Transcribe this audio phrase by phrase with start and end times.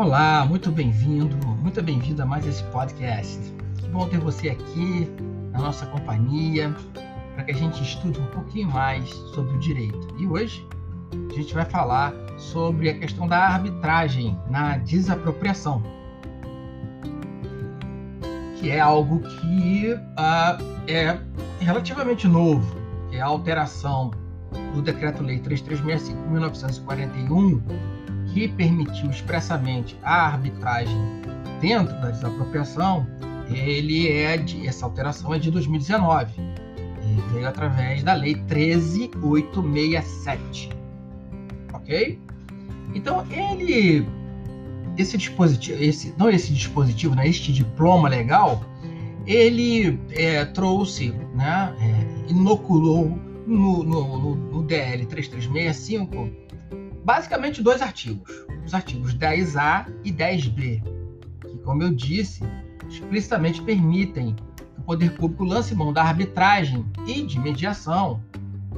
[0.00, 3.38] Olá, muito bem-vindo, muito bem-vinda a mais esse podcast.
[3.76, 5.06] Que bom ter você aqui
[5.52, 6.74] na nossa companhia
[7.34, 10.08] para que a gente estude um pouquinho mais sobre o direito.
[10.18, 10.66] E hoje
[11.30, 15.82] a gente vai falar sobre a questão da arbitragem na desapropriação,
[18.58, 21.20] que é algo que uh, é
[21.62, 22.74] relativamente novo,
[23.10, 24.12] que é a alteração
[24.74, 27.62] do Decreto-Lei 3365 de 1941
[28.32, 30.96] que permitiu expressamente a arbitragem
[31.60, 33.06] dentro da desapropriação,
[33.48, 36.32] ele é de, essa alteração é de 2019.
[36.38, 40.70] Ele veio através da Lei 13867.
[41.72, 42.18] Ok?
[42.94, 44.06] Então, ele.
[44.98, 48.60] Esse dispositivo, esse, não esse dispositivo, né, este diploma legal,
[49.24, 56.28] ele é, trouxe, né, é, inoculou no, no, no, no DL 3365
[57.04, 58.30] basicamente dois artigos,
[58.64, 60.82] os artigos 10A e 10B,
[61.40, 62.42] que, como eu disse,
[62.88, 68.20] explicitamente permitem que o poder público lance mão da arbitragem e de mediação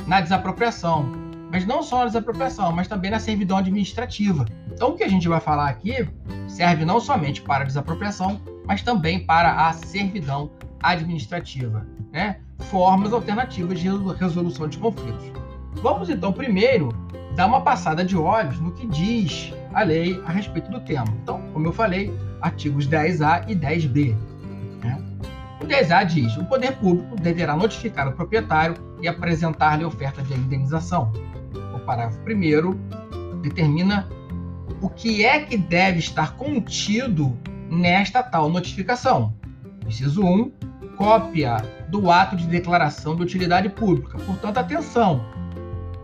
[0.07, 1.11] na desapropriação,
[1.51, 4.47] mas não só na desapropriação, mas também na servidão administrativa.
[4.73, 6.09] Então, o que a gente vai falar aqui
[6.49, 10.51] serve não somente para a desapropriação, mas também para a servidão
[10.83, 12.41] administrativa, né?
[12.59, 15.25] formas alternativas de resolução de conflitos.
[15.75, 16.91] Vamos então primeiro
[17.35, 21.07] dar uma passada de olhos no que diz a lei a respeito do tema.
[21.23, 24.15] Então, como eu falei, artigos 10A e 10B.
[24.83, 25.03] Né?
[25.61, 31.13] O 10A diz: o poder público deverá notificar o proprietário e apresentar-lhe oferta de indenização.
[31.75, 34.09] O parágrafo 1 determina
[34.81, 37.37] o que é que deve estar contido
[37.71, 39.35] nesta tal notificação.
[39.87, 40.53] Inciso 1,
[40.97, 41.57] cópia
[41.89, 44.19] do ato de declaração de utilidade pública.
[44.19, 45.25] Portanto, atenção,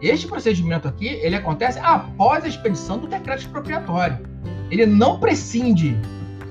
[0.00, 4.19] este procedimento aqui, ele acontece após a expedição do decreto expropriatório.
[4.70, 5.97] Ele não prescinde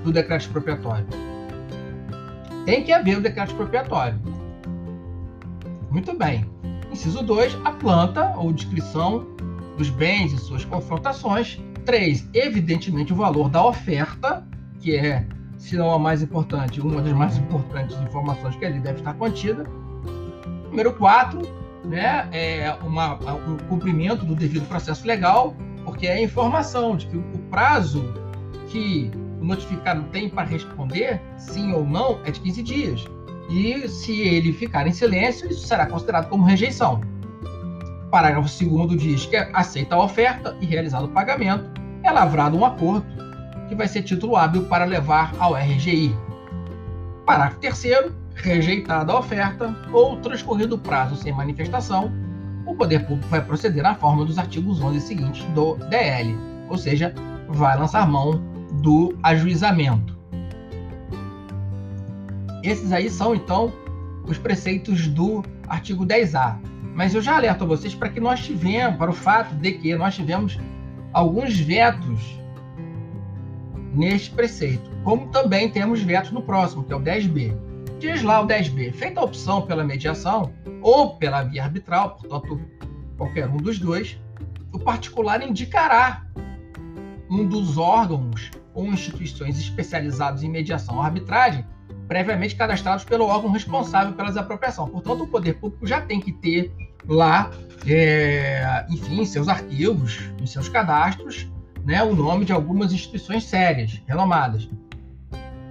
[0.04, 1.06] do decreto expropriatório.
[2.66, 4.20] Tem que haver o decreto expropriatório.
[5.90, 6.44] Muito bem.
[6.92, 9.26] Inciso 2, a planta ou descrição
[9.78, 11.58] dos bens e suas confrontações.
[11.86, 14.46] 3, evidentemente o valor da oferta,
[14.80, 15.26] que é,
[15.56, 19.64] se não a mais importante, uma das mais importantes informações que ali deve estar contida.
[20.70, 21.40] Número 4,
[21.84, 27.16] né, é uma, um cumprimento do devido processo legal, porque é a informação de que
[27.16, 28.12] o prazo
[28.68, 33.04] que o notificado tem para responder, sim ou não, é de 15 dias.
[33.48, 37.00] E se ele ficar em silêncio, isso será considerado como rejeição.
[38.10, 41.64] Parágrafo 2 diz que aceita a oferta e realizado o pagamento,
[42.02, 43.06] é lavrado um acordo
[43.68, 46.14] que vai ser título hábil para levar ao RGI.
[47.26, 48.12] Parágrafo 3
[48.42, 52.12] rejeitada a oferta ou transcorrido o prazo sem manifestação,
[52.66, 56.36] o poder público vai proceder na forma dos artigos 11 seguintes do DL,
[56.68, 57.14] ou seja,
[57.48, 58.42] vai lançar mão
[58.82, 60.16] do ajuizamento.
[62.62, 63.72] Esses aí são então
[64.24, 66.58] os preceitos do artigo 10A.
[66.94, 69.94] Mas eu já alerto a vocês para que nós tivemos, para o fato de que
[69.94, 70.58] nós tivemos
[71.12, 72.38] alguns vetos
[73.94, 77.67] neste preceito, como também temos vetos no próximo, que é o 10B.
[77.98, 82.60] Diz lá o 10b, feita a opção pela mediação ou pela via arbitral, portanto,
[83.16, 84.16] qualquer um dos dois,
[84.72, 86.24] o particular indicará
[87.28, 91.64] um dos órgãos ou instituições especializados em mediação ou arbitragem
[92.06, 94.88] previamente cadastrados pelo órgão responsável pela desapropriação.
[94.88, 96.72] Portanto, o poder público já tem que ter
[97.06, 97.50] lá,
[97.86, 101.48] é, enfim, em seus arquivos, em seus cadastros,
[101.84, 104.68] né, o nome de algumas instituições sérias, renomadas.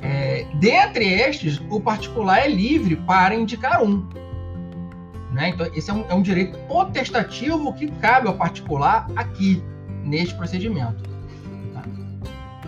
[0.01, 4.07] É, dentre estes, o particular é livre para indicar um.
[5.31, 5.49] Né?
[5.49, 9.63] Então, esse é um, é um direito potestativo que cabe ao particular aqui,
[10.03, 11.03] neste procedimento.
[11.73, 11.83] Tá?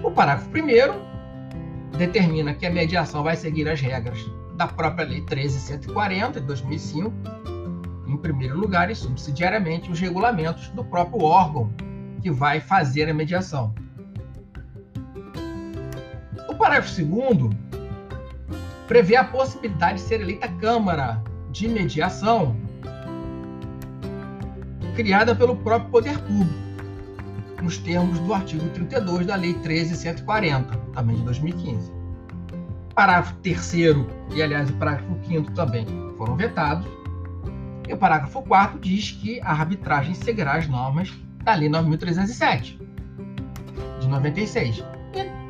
[0.04, 4.20] O parágrafo 1 determina que a mediação vai seguir as regras
[4.56, 7.14] da própria Lei 13.140 de 2005,
[8.08, 11.72] em primeiro lugar, e subsidiariamente os regulamentos do próprio órgão
[12.22, 13.74] que vai fazer a mediação
[16.70, 17.56] parágrafo 2
[18.88, 21.20] prevê a possibilidade de ser eleita Câmara
[21.52, 22.56] de Mediação
[24.96, 26.54] criada pelo próprio Poder Público,
[27.64, 31.92] nos termos do artigo 32 da Lei 13.140, também de 2015.
[32.94, 33.74] Parágrafo 3
[34.36, 35.88] e, aliás, o parágrafo 5 também
[36.18, 36.86] foram vetados.
[37.88, 41.12] E o parágrafo 4 diz que a arbitragem seguirá as normas
[41.44, 42.80] da Lei 9.307,
[44.02, 44.84] de 96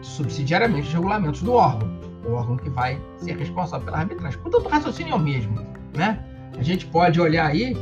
[0.02, 1.90] subsidiariamente os regulamentos do órgão,
[2.26, 4.40] o órgão que vai ser responsável pela arbitragem.
[4.40, 5.60] Portanto, o raciocínio é o mesmo,
[5.96, 6.24] né?
[6.58, 7.76] A gente pode olhar aí,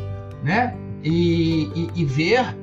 [0.43, 2.55] né, e, e, e ver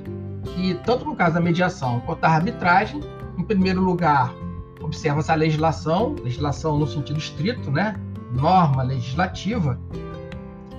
[0.44, 3.00] que tanto no caso da mediação quanto da arbitragem,
[3.36, 4.32] em primeiro lugar,
[4.80, 7.96] observa-se a legislação, legislação no sentido estrito, né?
[8.32, 9.78] norma legislativa,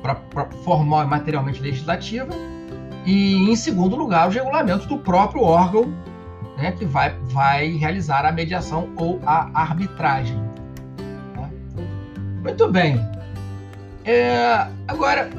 [0.01, 2.29] para formal e materialmente legislativa,
[3.05, 5.93] e em segundo lugar, os regulamentos do próprio órgão
[6.57, 10.37] né, que vai, vai realizar a mediação ou a arbitragem.
[11.33, 11.49] Tá?
[12.43, 12.99] Muito bem.
[14.03, 15.29] É, agora,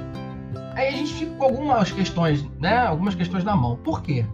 [0.74, 3.76] aí a gente fica com algumas questões, né, algumas questões na mão.
[3.76, 4.24] Por quê?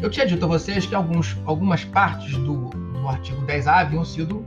[0.00, 4.44] Eu tinha dito a vocês que alguns, algumas partes do, do artigo 10A haviam sido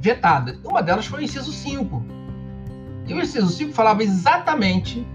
[0.00, 0.58] vetadas.
[0.64, 2.02] Uma delas foi o inciso 5.
[3.06, 5.06] E o inciso 5 falava exatamente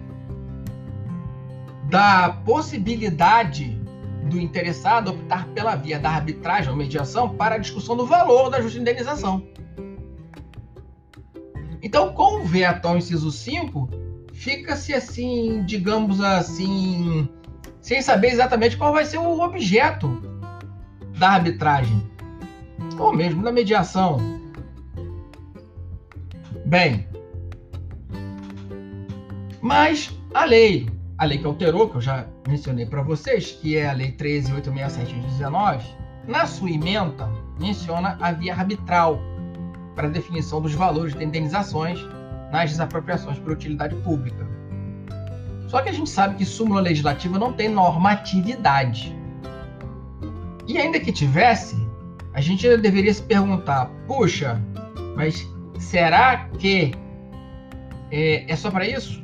[1.89, 3.82] da possibilidade
[4.29, 8.61] do interessado optar pela via da arbitragem ou mediação para a discussão do valor da
[8.61, 9.45] justa indenização.
[11.81, 13.89] Então, com o veto ao inciso 5,
[14.33, 17.27] fica-se assim, digamos assim,
[17.81, 20.21] sem saber exatamente qual vai ser o objeto
[21.19, 22.09] da arbitragem,
[22.97, 24.17] ou mesmo da mediação.
[26.65, 27.05] Bem,
[29.61, 30.89] mas a lei,
[31.23, 35.05] a lei que alterou, que eu já mencionei para vocês, que é a Lei 13.867
[35.05, 35.85] de 19,
[36.27, 39.21] na sua emenda menciona a via arbitral
[39.95, 41.99] para definição dos valores de indenizações
[42.51, 44.45] nas desapropriações por utilidade pública.
[45.69, 49.15] Só que a gente sabe que súmula legislativa não tem normatividade.
[50.67, 51.75] E ainda que tivesse,
[52.33, 54.61] a gente ainda deveria se perguntar: puxa,
[55.15, 55.49] mas
[55.79, 56.93] será que
[58.11, 59.22] é, é só para isso?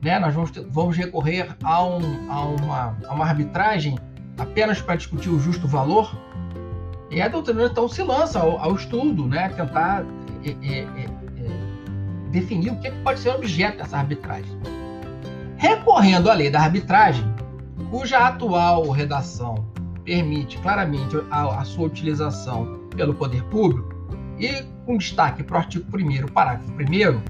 [0.00, 0.18] Né?
[0.18, 3.98] Nós vamos, vamos recorrer a, um, a, uma, a uma arbitragem
[4.36, 6.16] apenas para discutir o justo valor?
[7.10, 9.48] E a doutrina então se lança ao, ao estudo, né?
[9.50, 10.04] tentar
[10.44, 14.58] é, é, é, é definir o que pode ser objeto dessa arbitragem.
[15.56, 17.24] Recorrendo à lei da arbitragem,
[17.90, 19.66] cuja atual redação
[20.04, 23.98] permite claramente a, a sua utilização pelo poder público,
[24.38, 27.20] e com destaque para o artigo 1, parágrafo 1,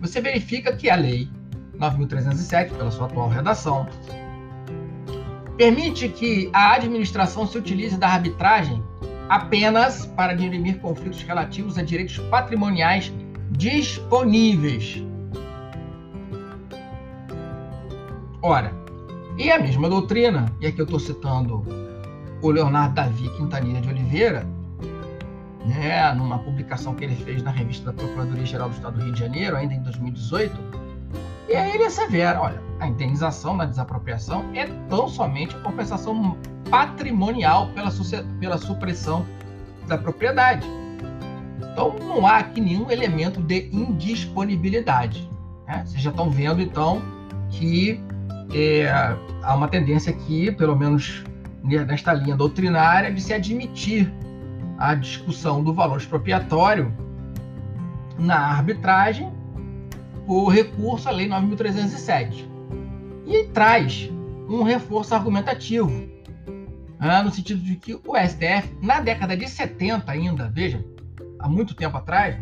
[0.00, 1.30] você verifica que a lei
[1.78, 3.86] 9.307, pela sua atual redação,
[5.56, 8.82] permite que a administração se utilize da arbitragem
[9.28, 13.12] apenas para dirimir conflitos relativos a direitos patrimoniais
[13.50, 15.02] disponíveis.
[18.42, 18.72] Ora,
[19.38, 21.64] e a mesma doutrina, e aqui eu estou citando
[22.42, 24.46] o Leonardo Davi Quintanilha de Oliveira,
[25.66, 29.18] né, numa publicação que ele fez na revista da Procuradoria-Geral do Estado do Rio de
[29.18, 30.85] Janeiro, ainda em 2018,
[31.48, 36.36] e aí ele assevera, olha, a indenização da desapropriação é tão somente compensação
[36.70, 37.90] patrimonial pela,
[38.40, 39.24] pela supressão
[39.86, 40.66] da propriedade.
[41.72, 45.30] Então não há aqui nenhum elemento de indisponibilidade.
[45.66, 45.84] Né?
[45.86, 47.00] Vocês já estão vendo então
[47.50, 48.00] que
[48.52, 48.88] é,
[49.42, 51.24] há uma tendência aqui, pelo menos
[51.62, 54.12] nesta linha doutrinária, de se admitir
[54.78, 56.92] a discussão do valor expropriatório
[58.18, 59.32] na arbitragem
[60.26, 62.46] por recurso à Lei 9.307.
[63.26, 64.10] E traz
[64.48, 65.90] um reforço argumentativo,
[66.98, 70.84] né, no sentido de que o STF, na década de 70 ainda, veja,
[71.38, 72.36] há muito tempo atrás,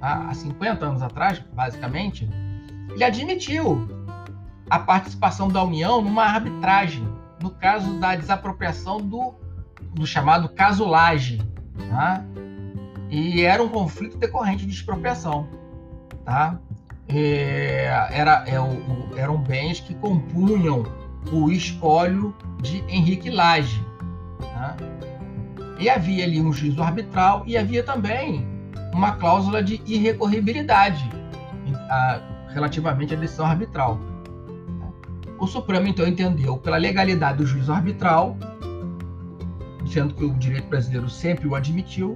[0.00, 2.28] há 50 anos atrás, basicamente,
[2.90, 3.88] ele admitiu
[4.68, 7.06] a participação da União numa arbitragem,
[7.40, 9.34] no caso da desapropriação do,
[9.94, 11.40] do chamado caso Laje.
[11.90, 12.24] Tá?
[13.10, 15.48] E era um conflito decorrente de expropriação.
[16.24, 16.58] Tá?
[17.14, 20.84] É, era, é, o, eram bens que compunham
[21.30, 23.84] o espólio de Henrique Lage.
[24.40, 24.76] Né?
[25.78, 28.46] E havia ali um juízo arbitral e havia também
[28.92, 31.08] uma cláusula de irrecorribilidade
[31.90, 34.00] a, relativamente à decisão arbitral.
[35.38, 38.36] O Supremo então entendeu pela legalidade do juízo arbitral,
[39.82, 42.14] dizendo que o direito brasileiro sempre o admitiu,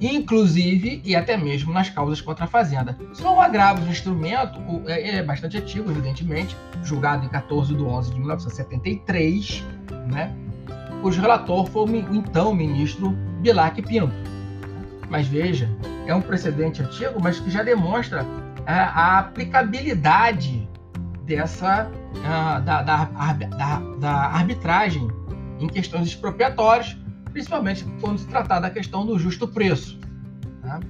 [0.00, 2.96] inclusive e até mesmo nas causas contra a Fazenda.
[3.12, 7.82] Isso não agravo do instrumento, é, ele é bastante antigo, evidentemente, julgado em 14 de
[7.82, 9.64] 11 de 1973,
[10.06, 10.34] né?
[11.00, 14.12] cujo relator foi o então ministro Bilac Pinto.
[15.08, 15.68] Mas veja,
[16.06, 18.24] é um precedente antigo, mas que já demonstra
[18.66, 20.68] a, aplicabilidade
[21.24, 21.90] dessa
[22.24, 25.08] a, da, da, da, da arbitragem
[25.58, 26.96] em questões expropriatórias,
[27.32, 29.98] principalmente quando se tratar da questão do justo preço.
[30.62, 30.80] Tá?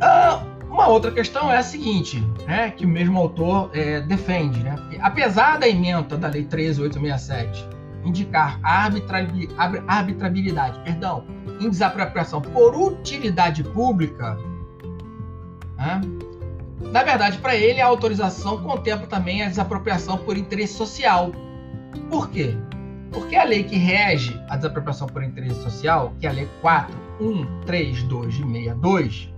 [0.00, 4.74] Ah, uma outra questão é a seguinte, né, que o mesmo autor é, defende, né,
[5.00, 8.90] apesar da emenda da Lei 13.867 indicar a
[9.88, 11.24] arbitrabilidade, perdão,
[11.58, 14.36] em desapropriação por utilidade pública,
[15.78, 16.02] né,
[16.92, 21.32] na verdade, para ele, a autorização contempla também a desapropriação por interesse social.
[22.10, 22.56] Por quê?
[23.14, 28.34] Porque a lei que rege a desapropriação por interesse social, que é a Lei 4132
[28.34, 29.32] de 62,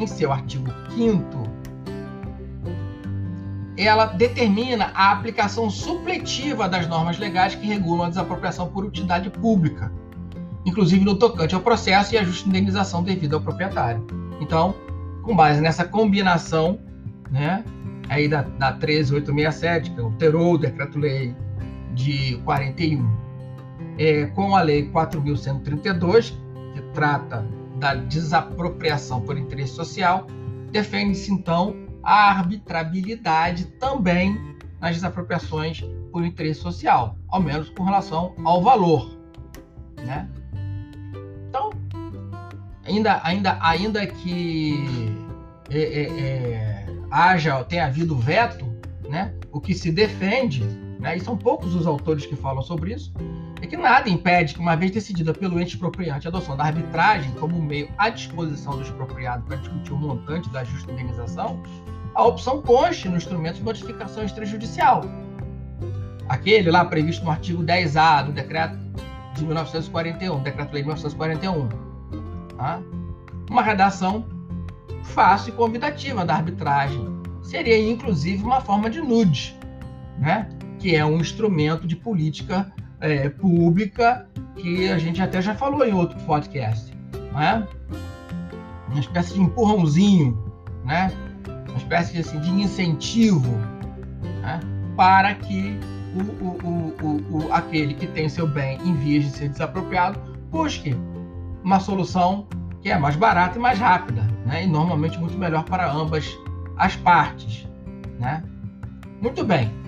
[0.00, 1.60] em seu artigo 5
[3.86, 9.90] ela determina a aplicação supletiva das normas legais que regulam a desapropriação por utilidade pública,
[10.66, 14.06] inclusive no tocante ao processo e a justa indenização devida ao proprietário.
[14.40, 14.74] Então,
[15.22, 16.78] com base nessa combinação,
[17.30, 17.64] né,
[18.08, 21.34] aí da, da 13867, que alterou o decreto-lei
[21.94, 23.08] de 41,
[23.98, 26.34] é, com a lei 4.132,
[26.74, 30.26] que trata da desapropriação por interesse social,
[30.70, 34.38] defende-se então a arbitrabilidade também
[34.80, 39.18] nas desapropriações por interesse social, ao menos com relação ao valor,
[40.04, 40.28] né?
[41.48, 41.70] Então,
[42.84, 45.14] ainda, ainda, ainda que
[45.70, 48.64] é, é, é, haja, tenha havido veto,
[49.08, 49.34] né?
[49.52, 50.62] O que se defende,
[51.00, 51.16] né?
[51.16, 53.12] E são poucos os autores que falam sobre isso,
[53.60, 57.32] é que nada impede que, uma vez decidida pelo ente expropriante a adoção da arbitragem
[57.32, 61.62] como meio à disposição do expropriado para discutir o montante da justa indenização,
[62.14, 65.02] a opção conste no instrumento de notificação extrajudicial.
[66.28, 68.78] Aquele lá previsto no artigo 10A do decreto
[69.34, 71.68] de 1941, decreto-lei de 1941.
[72.56, 72.80] Tá?
[73.50, 74.24] Uma redação
[75.02, 77.20] fácil e convidativa da arbitragem.
[77.42, 79.58] Seria, inclusive, uma forma de nude,
[80.18, 80.48] né?
[80.80, 85.92] Que é um instrumento de política é, pública que a gente até já falou em
[85.92, 86.92] outro podcast.
[87.32, 87.66] Né?
[88.88, 90.50] Uma espécie de empurrãozinho
[90.84, 91.12] né?
[91.68, 93.56] uma espécie de, assim, de incentivo
[94.42, 94.60] né?
[94.96, 95.78] para que
[96.14, 100.18] o, o, o, aquele que tem seu bem em vias de ser desapropriado
[100.50, 100.96] busque
[101.62, 102.48] uma solução
[102.82, 104.64] que é mais barata e mais rápida, né?
[104.64, 106.36] e normalmente muito melhor para ambas
[106.76, 107.68] as partes.
[108.18, 108.42] Né?
[109.20, 109.79] Muito bem.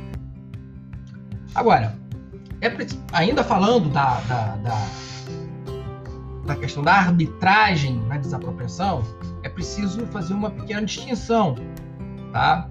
[1.54, 1.96] Agora,
[2.60, 2.70] é,
[3.12, 4.86] ainda falando da, da, da,
[6.46, 9.02] da questão da arbitragem na desapropriação,
[9.42, 11.56] é preciso fazer uma pequena distinção
[12.32, 12.68] tá?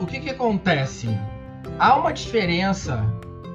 [0.00, 1.08] O que, que acontece?
[1.78, 3.04] Há uma diferença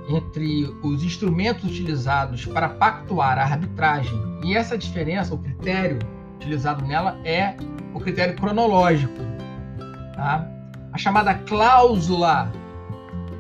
[0.08, 6.00] entre os instrumentos utilizados para pactuar a arbitragem e essa diferença, o critério
[6.36, 7.56] utilizado nela é
[7.94, 9.18] o critério cronológico.
[10.16, 10.48] Tá?
[10.94, 12.52] A chamada cláusula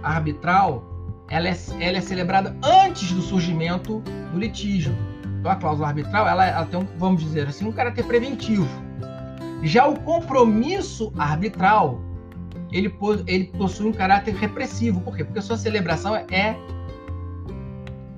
[0.01, 0.83] arbitral
[1.29, 3.99] ela é, ela é celebrada antes do surgimento
[4.31, 4.95] do litígio.
[5.39, 8.67] Então a cláusula arbitral ela, ela tem, um, vamos dizer assim, um caráter preventivo.
[9.61, 12.01] Já o compromisso arbitral,
[12.71, 12.93] ele,
[13.27, 14.99] ele possui um caráter repressivo.
[15.01, 15.23] Por quê?
[15.23, 16.57] Porque sua celebração é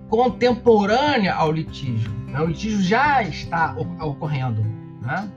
[0.10, 2.10] contemporânea ao litígio.
[2.28, 2.40] Né?
[2.40, 4.64] O litígio já está ocorrendo.
[5.02, 5.30] Né?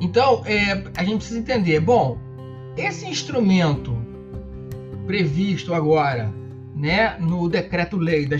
[0.00, 2.18] Então, é, a gente precisa entender, bom,
[2.76, 3.96] esse instrumento
[5.06, 6.32] previsto agora
[6.74, 8.36] né, no decreto-lei da,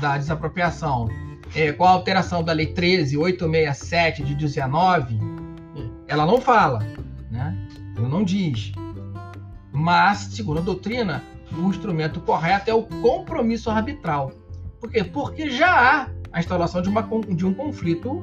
[0.00, 1.08] da desapropriação
[1.54, 5.18] é, com a alteração da Lei 13.867 de 19,
[6.08, 6.78] ela não fala,
[7.30, 7.56] né?
[7.96, 8.72] ela não diz.
[9.72, 11.22] Mas, segundo a doutrina,
[11.52, 14.32] o instrumento correto é o compromisso arbitral.
[14.80, 15.04] Por quê?
[15.04, 18.22] Porque já há a instalação de, uma, de um conflito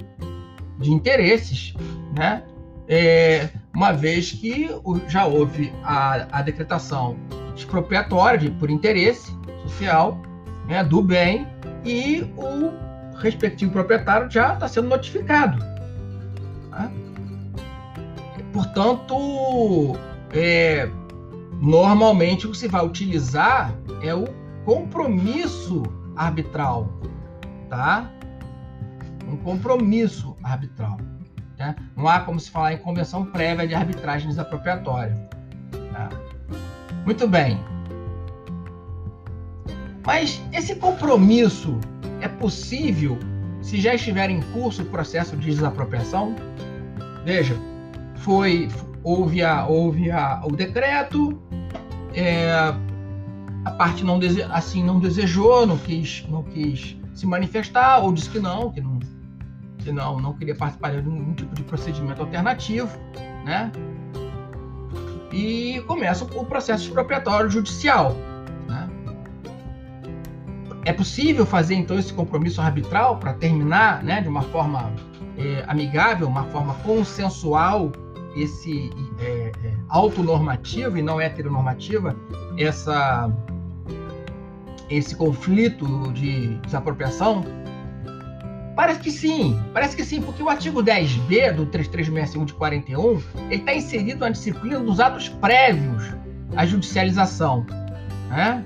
[0.80, 1.74] de interesses,
[2.15, 2.44] né?
[2.87, 4.69] É, uma vez que
[5.07, 7.17] já houve a, a decretação
[7.55, 9.31] expropriatória por interesse
[9.63, 10.21] social
[10.67, 11.47] né, do bem
[11.85, 15.57] e o respectivo proprietário já está sendo notificado.
[16.69, 16.91] Tá?
[18.51, 19.97] Portanto,
[20.31, 20.89] é,
[21.59, 24.25] normalmente o que se vai utilizar é o
[24.65, 25.83] compromisso
[26.15, 26.89] arbitral,
[27.69, 28.09] tá?
[29.27, 30.97] Um compromisso arbitral.
[31.57, 31.75] Tá?
[31.95, 35.15] Não há como se falar em convenção prévia de arbitragem desapropriatória.
[35.91, 36.10] Tá?
[37.05, 37.60] Muito bem.
[40.05, 41.79] Mas esse compromisso
[42.22, 43.17] é possível
[43.62, 46.36] se já estiver em curso o processo de desapropriação?
[47.24, 47.55] Veja,
[48.17, 48.69] foi
[49.03, 51.41] houve, a, houve a, o decreto,
[52.13, 52.51] é,
[53.65, 58.29] a parte não dese, assim não desejou, não quis, não quis se manifestar ou disse
[58.29, 59.00] que não, que não,
[59.83, 62.97] que não, não queria participar de nenhum tipo de procedimento alternativo,
[63.45, 63.71] né?
[65.31, 68.15] E começa o processo expropriatório judicial.
[70.85, 74.91] É possível fazer então esse compromisso arbitral para terminar, né, de uma forma
[75.37, 77.91] é, amigável, uma forma consensual,
[78.35, 82.15] esse é, é, autonormativo e não heteronormativa,
[82.57, 83.31] essa
[84.89, 87.43] esse conflito de desapropriação?
[88.75, 93.56] Parece que sim, parece que sim, porque o artigo 10b do 3361 de 41 ele
[93.56, 96.03] está inserido na disciplina dos atos prévios
[96.56, 97.65] a judicialização,
[98.30, 98.63] né?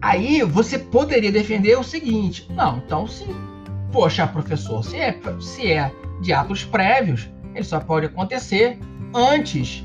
[0.00, 3.34] Aí você poderia defender o seguinte: não, então sim,
[3.92, 8.78] poxa, professor, se é, se é de atos prévios, ele só pode acontecer
[9.14, 9.84] antes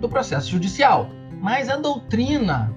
[0.00, 1.08] do processo judicial.
[1.40, 2.74] Mas a doutrina,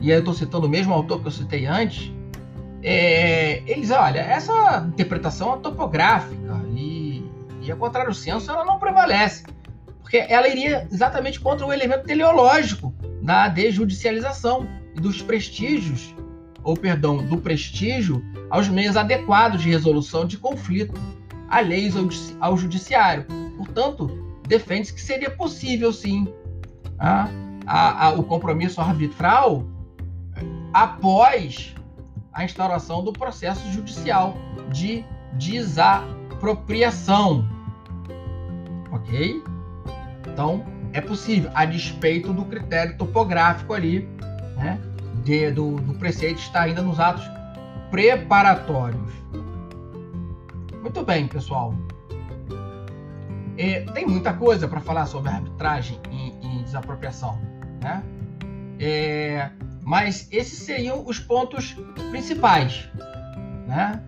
[0.00, 2.12] e aí eu estou citando o mesmo autor que eu citei antes,
[2.82, 7.24] é, eles, olha, essa interpretação é topográfica e,
[7.62, 9.44] e a contrário senso ela não prevalece,
[10.00, 16.14] porque ela iria exatamente contra o elemento teleológico da desjudicialização e dos prestígios,
[16.62, 20.98] ou perdão, do prestígio aos meios adequados de resolução de conflito,
[21.48, 23.26] alheios ao judiciário.
[23.56, 24.08] Portanto,
[24.46, 26.32] defende-se que seria possível, sim,
[26.98, 27.28] a,
[27.66, 29.66] a, a, o compromisso arbitral
[30.72, 31.74] após
[32.32, 34.36] a instauração do processo judicial
[34.70, 35.04] de
[35.34, 37.44] desapropriação.
[38.90, 39.42] Ok?
[40.26, 44.08] Então, é possível, a despeito do critério topográfico ali,
[44.56, 44.80] né,
[45.24, 47.28] de, do, do preceito está ainda nos atos
[47.90, 49.10] preparatórios.
[50.80, 51.74] Muito bem, pessoal.
[53.56, 57.36] É, tem muita coisa para falar sobre arbitragem e, e desapropriação,
[57.82, 58.04] né?
[58.78, 59.50] É,
[59.88, 61.74] mas esses seriam os pontos
[62.10, 62.86] principais,
[63.66, 64.02] né?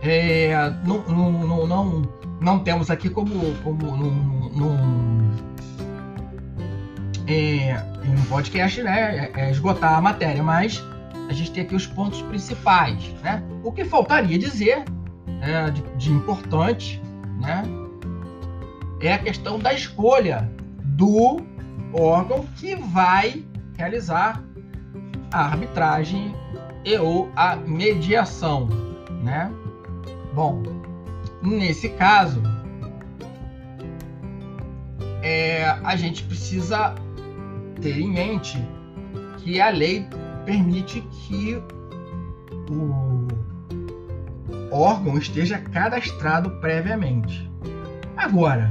[0.00, 0.54] É,
[0.86, 2.02] não, não, não,
[2.40, 5.32] não, temos aqui como, como num,
[7.26, 10.80] é, um podcast né, é, é esgotar a matéria, mas
[11.28, 13.02] a gente tem aqui os pontos principais.
[13.24, 13.42] Né?
[13.64, 14.84] O que faltaria dizer
[15.40, 17.02] é, de, de importante
[17.40, 17.64] né,
[19.00, 20.48] é a questão da escolha
[20.80, 21.44] do
[21.92, 23.44] órgão que vai
[23.76, 24.40] realizar
[25.32, 26.34] a arbitragem
[26.84, 28.68] e ou a mediação,
[29.22, 29.50] né?
[30.34, 30.62] Bom,
[31.42, 32.42] nesse caso,
[35.22, 36.94] é, a gente precisa
[37.80, 38.62] ter em mente
[39.38, 40.06] que a lei
[40.44, 41.62] permite que
[42.70, 43.28] o
[44.70, 47.50] órgão esteja cadastrado previamente.
[48.16, 48.70] Agora,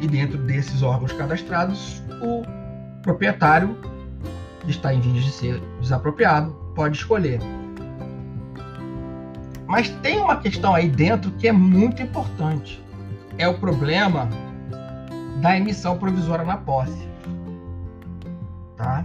[0.00, 2.42] e dentro desses órgãos cadastrados, o
[3.02, 3.76] proprietário
[4.68, 7.40] está em vias de ser desapropriado pode escolher.
[9.66, 12.82] Mas tem uma questão aí dentro que é muito importante.
[13.38, 14.28] É o problema
[15.40, 17.08] da emissão provisória na posse.
[18.76, 19.04] Tá?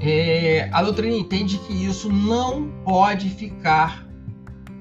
[0.00, 4.06] É, a doutrina entende que isso não pode ficar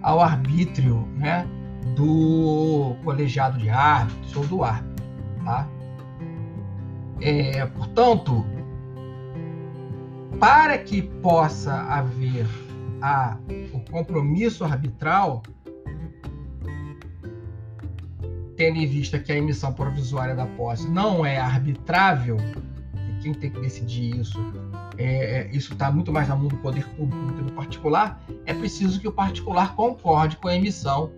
[0.01, 1.47] ao arbítrio né,
[1.95, 5.05] do colegiado de árbitros ou do árbitro.
[5.43, 5.67] Tá?
[7.21, 8.45] É, portanto,
[10.39, 12.47] para que possa haver
[13.01, 13.37] a,
[13.73, 15.43] o compromisso arbitral,
[18.55, 22.37] tendo em vista que a emissão provisória da posse não é arbitrável,
[22.95, 24.39] e quem tem que decidir isso,
[24.97, 28.21] é, é isso está muito mais na mão do poder público do que do particular,
[28.45, 31.11] é preciso que o particular concorde com a emissão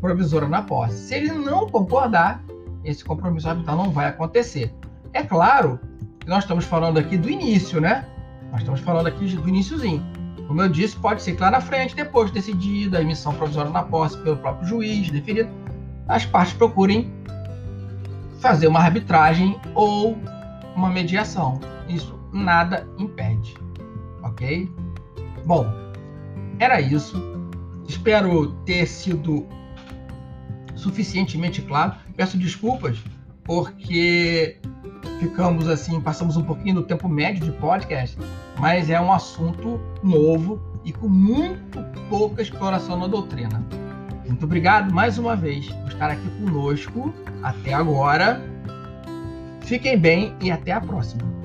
[0.00, 0.96] provisória na posse.
[0.96, 2.42] Se ele não concordar,
[2.84, 4.72] esse compromisso arbitral não vai acontecer.
[5.12, 5.78] É claro
[6.28, 8.04] nós estamos falando aqui do início, né?
[8.52, 10.04] Nós estamos falando aqui do iníciozinho.
[10.46, 13.70] Como eu disse, pode ser que lá na frente, depois de decidida a emissão provisória
[13.70, 15.50] na posse pelo próprio juiz deferido,
[16.06, 17.10] as partes procurem
[18.40, 20.18] fazer uma arbitragem ou
[20.76, 21.60] uma mediação.
[21.88, 23.54] Isso nada impede.
[24.22, 24.70] Ok?
[25.46, 25.66] Bom,
[26.58, 27.22] era isso.
[27.88, 29.46] Espero ter sido
[30.74, 31.94] suficientemente claro.
[32.14, 32.98] Peço desculpas
[33.44, 34.60] porque
[35.18, 38.16] ficamos assim, passamos um pouquinho do tempo médio de podcast,
[38.58, 43.62] mas é um assunto novo e com muito pouca exploração na doutrina.
[44.26, 48.40] Muito obrigado mais uma vez por estar aqui conosco até agora.
[49.62, 51.37] Fiquem bem e até a próxima.